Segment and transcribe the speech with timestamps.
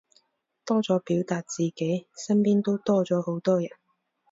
[0.65, 3.69] 多咗表達自己，身邊都多咗好多人